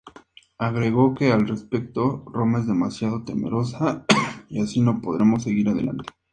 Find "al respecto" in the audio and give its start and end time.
1.31-2.23